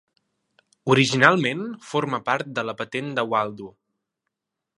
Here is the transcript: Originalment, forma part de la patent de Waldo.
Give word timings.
Originalment, 0.93 1.61
forma 1.91 2.21
part 2.31 2.51
de 2.61 2.65
la 2.71 2.77
patent 2.81 3.13
de 3.21 3.27
Waldo. 3.35 3.71